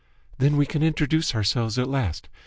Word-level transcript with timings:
"Then 0.39 0.57
we 0.57 0.65
can 0.65 0.81
introduce 0.81 1.35
ourselves 1.35 1.77
at 1.77 1.87
last. 1.87 2.27